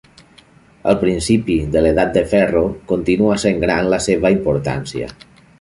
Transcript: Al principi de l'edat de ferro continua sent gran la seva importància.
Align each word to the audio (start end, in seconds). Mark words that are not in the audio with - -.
Al 0.91 0.97
principi 1.03 1.57
de 1.75 1.83
l'edat 1.87 2.17
de 2.17 2.25
ferro 2.33 2.65
continua 2.95 3.39
sent 3.47 3.63
gran 3.67 3.93
la 3.97 4.03
seva 4.11 4.37
importància. 4.41 5.17